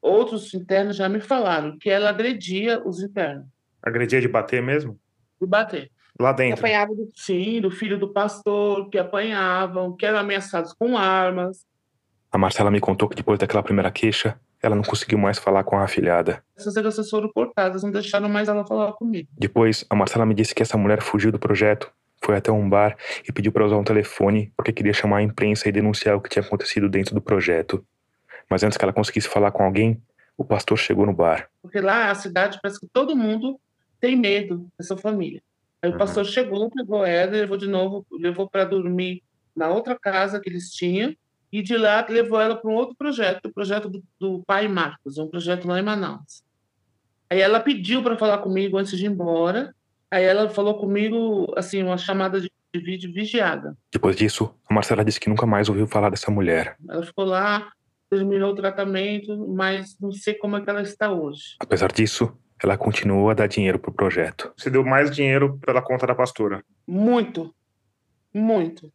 [0.00, 3.46] Outros internos já me falaram que ela agredia os internos
[3.82, 4.98] Agredia de bater mesmo?
[5.40, 5.90] e bater.
[6.20, 6.60] Lá Que dentro.
[6.64, 11.66] apanhavam do, sim, do filho do pastor, que apanhavam, que eram ameaçados com armas.
[12.30, 15.76] A Marcela me contou que depois daquela primeira queixa, ela não conseguiu mais falar com
[15.76, 16.42] a afilhada.
[16.56, 19.28] Essas ligações foram cortadas, não deixaram mais ela falar comigo.
[19.36, 21.92] Depois, a Marcela me disse que essa mulher fugiu do projeto,
[22.24, 22.96] foi até um bar
[23.28, 26.30] e pediu para usar um telefone porque queria chamar a imprensa e denunciar o que
[26.30, 27.84] tinha acontecido dentro do projeto.
[28.48, 30.00] Mas antes que ela conseguisse falar com alguém,
[30.36, 31.48] o pastor chegou no bar.
[31.60, 33.60] Porque lá a cidade parece que todo mundo
[34.00, 35.42] tem medo dessa família.
[35.82, 39.22] Aí o pastor chegou, pegou ela, levou de novo, levou para dormir
[39.54, 41.14] na outra casa que eles tinham,
[41.58, 45.18] e de lá levou ela para um outro projeto, o projeto do, do pai Marcos,
[45.18, 46.42] um projeto lá em Manaus.
[47.30, 49.74] Aí ela pediu para falar comigo antes de ir embora.
[50.10, 53.76] Aí ela falou comigo, assim, uma chamada de de vídeo vigiada.
[53.92, 56.76] Depois disso, a Marcela disse que nunca mais ouviu falar dessa mulher.
[56.88, 57.70] Ela ficou lá,
[58.10, 61.56] terminou o tratamento, mas não sei como é que ela está hoje.
[61.60, 64.52] Apesar disso, ela continuou a dar dinheiro pro projeto.
[64.56, 66.64] Você deu mais dinheiro pela conta da pastora.
[66.86, 67.54] Muito,
[68.32, 68.92] muito.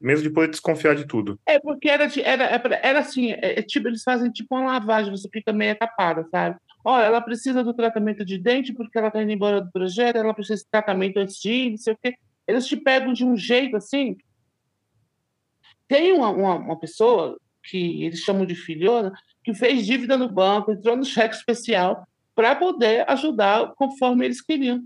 [0.00, 1.38] Mesmo depois de desconfiar de tudo.
[1.44, 5.10] É porque era, era, era, era assim, é, é tipo, eles fazem tipo uma lavagem,
[5.10, 6.56] você fica meio tapada, sabe?
[6.82, 10.32] Olha, ela precisa do tratamento de dente porque ela está indo embora do projeto, ela
[10.32, 12.14] precisa de tratamento antes de ir, não sei o quê.
[12.46, 14.16] Eles te pegam de um jeito assim.
[15.86, 19.12] Tem uma, uma, uma pessoa que eles chamam de filhona,
[19.44, 24.82] que fez dívida no banco, entrou no cheque especial para poder ajudar conforme eles queriam.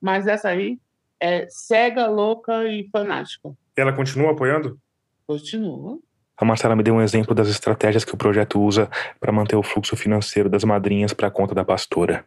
[0.00, 0.78] Mas essa aí
[1.18, 3.52] é cega, louca e fanática.
[3.76, 4.78] Ela continua apoiando?
[5.26, 5.98] Continua.
[6.36, 9.62] A Marcela me deu um exemplo das estratégias que o projeto usa para manter o
[9.62, 12.24] fluxo financeiro das madrinhas para a conta da pastora.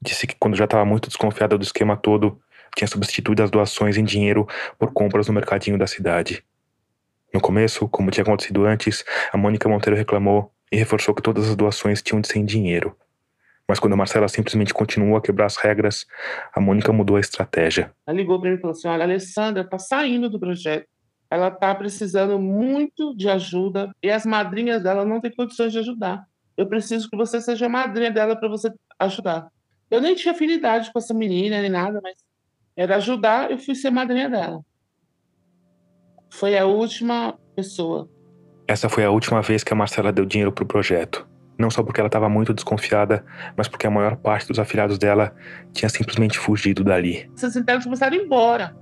[0.00, 2.40] Disse que quando já estava muito desconfiada do esquema todo,
[2.76, 4.46] tinha substituído as doações em dinheiro
[4.78, 6.44] por compras no mercadinho da cidade.
[7.32, 11.56] No começo, como tinha acontecido antes, a Mônica Monteiro reclamou e reforçou que todas as
[11.56, 12.96] doações tinham de ser em dinheiro.
[13.68, 16.06] Mas quando a Marcela simplesmente continuou a quebrar as regras,
[16.54, 17.92] a Mônica mudou a estratégia.
[18.06, 20.86] Ela ligou para mim e falou assim: Olha, a Alessandra está saindo do projeto.
[21.30, 26.24] Ela está precisando muito de ajuda e as madrinhas dela não têm condições de ajudar.
[26.56, 29.48] Eu preciso que você seja madrinha dela para você ajudar.
[29.90, 32.16] Eu nem tinha afinidade com essa menina nem nada, mas
[32.74, 34.60] era ajudar, eu fui ser madrinha dela.
[36.30, 38.08] Foi a última pessoa.
[38.66, 41.27] Essa foi a última vez que a Marcela deu dinheiro para o projeto.
[41.58, 43.24] Não só porque ela estava muito desconfiada,
[43.56, 45.34] mas porque a maior parte dos afiliados dela
[45.72, 47.28] tinha simplesmente fugido dali.
[47.36, 48.76] Esses internos começaram a ir embora.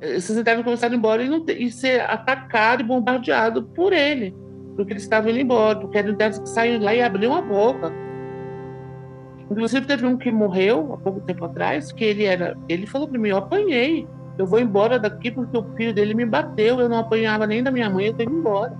[0.00, 4.32] Esses internos começaram a ir embora e, não e ser atacado e bombardeado por ele.
[4.76, 7.92] Porque eles estavam indo embora, porque eram internos que saíram lá e abriam a boca.
[9.50, 12.56] Inclusive, teve um que morreu há pouco tempo atrás, que ele era.
[12.68, 14.06] Ele falou para mim: Eu apanhei.
[14.38, 16.80] Eu vou embora daqui porque o filho dele me bateu.
[16.80, 18.78] Eu não apanhava nem da minha mãe, eu tenho que ir embora.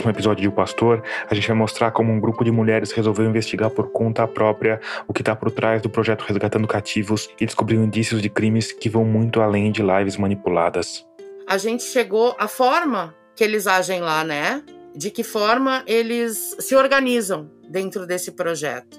[0.00, 3.26] Próximo episódio de O Pastor, a gente vai mostrar como um grupo de mulheres resolveu
[3.26, 7.82] investigar por conta própria o que está por trás do projeto Resgatando Cativos e descobriu
[7.82, 11.06] indícios de crimes que vão muito além de lives manipuladas.
[11.46, 14.62] A gente chegou à forma que eles agem lá, né?
[14.96, 18.98] De que forma eles se organizam dentro desse projeto.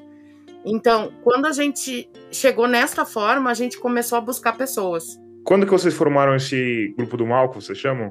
[0.63, 5.19] Então, quando a gente chegou nesta forma, a gente começou a buscar pessoas.
[5.43, 8.09] Quando que vocês formaram esse grupo do mal, que vocês chamam?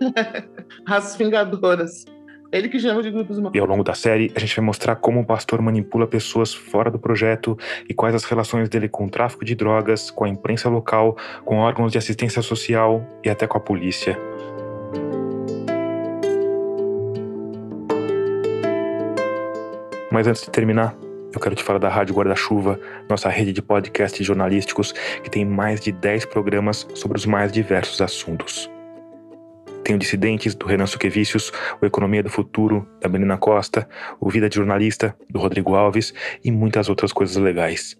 [0.86, 2.06] As Vingadoras.
[2.52, 3.52] Ele que chama de grupos mal.
[3.54, 6.90] E ao longo da série, a gente vai mostrar como o pastor manipula pessoas fora
[6.90, 7.56] do projeto
[7.88, 11.58] e quais as relações dele com o tráfico de drogas, com a imprensa local, com
[11.58, 14.18] órgãos de assistência social e até com a polícia.
[20.10, 20.96] Mas antes de terminar,
[21.32, 24.90] eu quero te falar da Rádio Guarda-Chuva, nossa rede de podcasts jornalísticos
[25.22, 28.68] que tem mais de 10 programas sobre os mais diversos assuntos.
[29.90, 31.50] Tem o Dissidentes, do Renan Suquevicius,
[31.82, 33.88] o Economia do Futuro, da Melina Costa,
[34.20, 37.98] o Vida de Jornalista, do Rodrigo Alves e muitas outras coisas legais.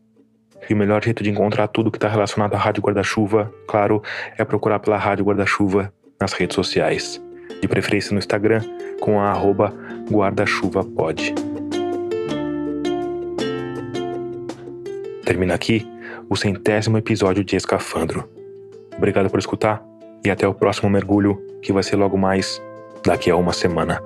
[0.69, 4.01] E o melhor jeito de encontrar tudo que está relacionado à Rádio Guarda-Chuva, claro,
[4.39, 7.21] é procurar pela Rádio Guarda-Chuva nas redes sociais.
[7.61, 8.61] De preferência no Instagram,
[9.01, 9.75] com a arroba
[10.09, 11.35] guarda-chuva-pod.
[15.25, 15.85] Termina aqui
[16.29, 18.31] o centésimo episódio de Escafandro.
[18.97, 19.90] Obrigado por escutar
[20.25, 22.61] e até o próximo mergulho, que vai ser logo mais
[23.05, 24.03] daqui a uma semana.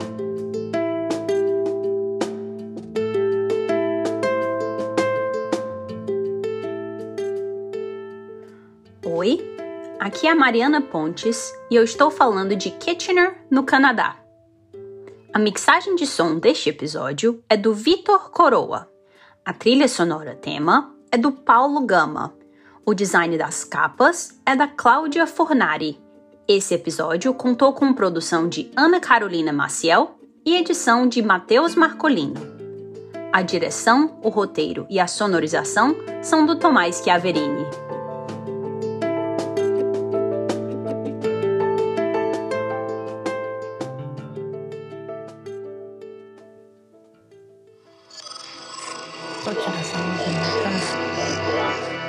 [9.04, 9.38] Oi,
[9.98, 14.16] aqui é a Mariana Pontes e eu estou falando de Kitchener, no Canadá.
[15.32, 18.88] A mixagem de som deste episódio é do Vitor Coroa.
[19.44, 22.34] A trilha sonora tema é do Paulo Gama.
[22.86, 26.03] O design das capas é da Cláudia Fornari.
[26.46, 32.34] Esse episódio contou com produção de Ana Carolina Maciel e edição de Matheus Marcolino.
[33.32, 37.64] A direção, o roteiro e a sonorização são do Tomás Chiaverini.